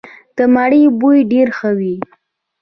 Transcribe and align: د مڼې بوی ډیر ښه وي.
د 0.37 0.37
مڼې 0.53 0.81
بوی 0.99 1.19
ډیر 1.31 1.47
ښه 1.57 1.69
وي. 1.79 1.95